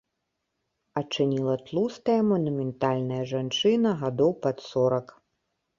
[1.01, 5.07] Адчыніла тлустая манументальная жанчына гадоў пад сорак.